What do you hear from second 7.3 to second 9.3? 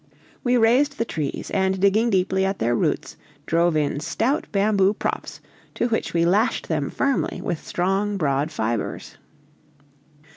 with strong broad fibers.